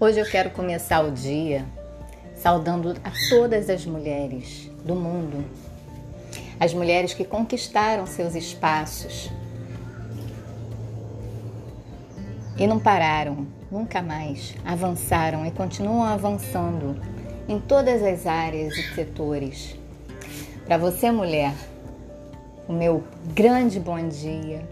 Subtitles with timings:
[0.00, 1.66] Hoje eu quero começar o dia
[2.36, 5.44] saudando a todas as mulheres do mundo,
[6.60, 9.28] as mulheres que conquistaram seus espaços
[12.56, 16.96] e não pararam, nunca mais, avançaram e continuam avançando
[17.48, 19.76] em todas as áreas e setores.
[20.64, 21.52] Para você, mulher,
[22.68, 23.02] o meu
[23.34, 24.64] grande bom dia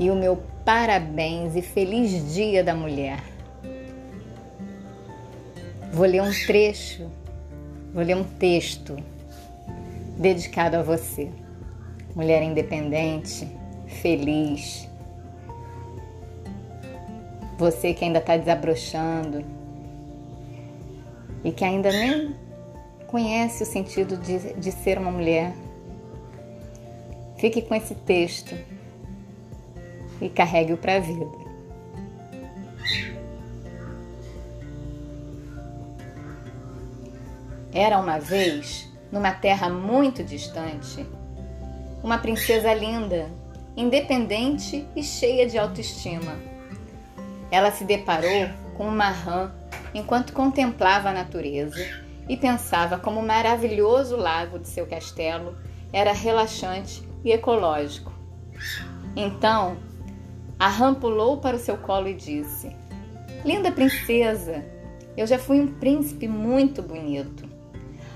[0.00, 3.22] e o meu parabéns e feliz Dia da Mulher.
[5.92, 7.06] Vou ler um trecho,
[7.92, 8.96] vou ler um texto
[10.16, 11.28] dedicado a você,
[12.16, 13.46] mulher independente,
[14.00, 14.88] feliz.
[17.58, 19.44] Você que ainda está desabrochando
[21.44, 22.34] e que ainda nem
[23.06, 25.52] conhece o sentido de, de ser uma mulher.
[27.36, 28.56] Fique com esse texto
[30.20, 31.50] e carregue-o para a vida.
[37.72, 41.06] Era uma vez, numa terra muito distante,
[42.02, 43.30] uma princesa linda,
[43.76, 46.36] independente e cheia de autoestima.
[47.50, 49.52] Ela se deparou com uma rã
[49.94, 51.84] enquanto contemplava a natureza
[52.28, 55.56] e pensava como o maravilhoso lago de seu castelo
[55.92, 58.12] era relaxante e ecológico.
[59.16, 59.76] Então,
[60.60, 62.76] a rã pulou para o seu colo e disse:
[63.46, 64.62] Linda princesa,
[65.16, 67.48] eu já fui um príncipe muito bonito.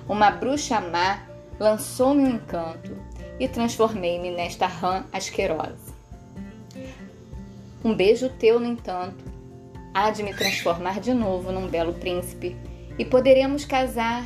[0.06, 1.22] Uma bruxa má
[1.58, 2.94] lançou-me um encanto
[3.40, 5.94] e transformei-me nesta rã asquerosa.
[7.82, 9.24] Um beijo teu, no entanto,
[9.94, 12.54] há de me transformar de novo num belo príncipe
[12.98, 14.22] e poderemos casar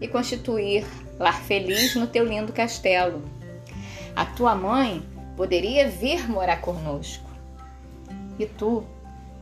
[0.00, 0.84] e constituir
[1.20, 3.22] lar feliz no teu lindo castelo.
[4.16, 5.04] A tua mãe
[5.36, 7.29] poderia vir morar conosco
[8.40, 8.82] e tu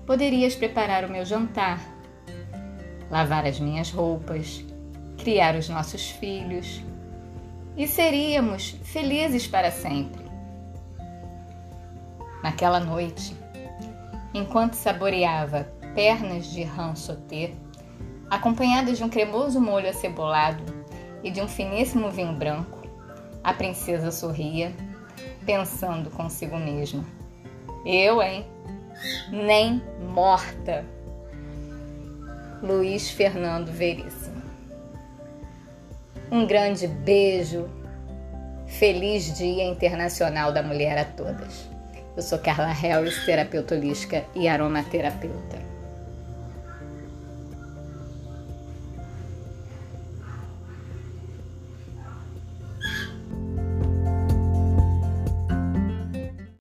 [0.04, 1.80] poderias preparar o meu jantar,
[3.08, 4.64] lavar as minhas roupas,
[5.16, 6.82] criar os nossos filhos
[7.76, 10.26] e seríamos felizes para sempre.
[12.42, 13.36] Naquela noite,
[14.34, 17.52] enquanto saboreava pernas de rã sauté,
[18.28, 20.64] acompanhadas de um cremoso molho acebolado
[21.22, 22.82] e de um finíssimo vinho branco,
[23.44, 24.74] a princesa sorria,
[25.46, 27.04] pensando consigo mesma:
[27.86, 28.57] Eu, hein?
[29.30, 30.84] Nem morta.
[32.62, 34.42] Luiz Fernando Veríssimo.
[36.30, 37.68] Um grande beijo.
[38.66, 41.68] Feliz Dia Internacional da Mulher a todas.
[42.14, 45.77] Eu sou Carla Harris, terapeuta holística e aromaterapeuta.